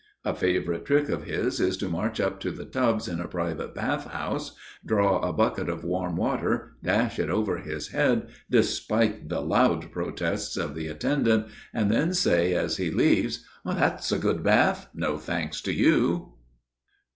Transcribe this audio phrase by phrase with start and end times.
[0.25, 3.75] A favorite trick of his is to march up to the tubs in a private
[3.75, 9.41] bath house, draw a bucket of warm water, dash it over his head, despite the
[9.41, 14.87] loud protests of the attendant, and then say, as he leaves: "That's a good bath;
[14.95, 16.33] no thanks to you!"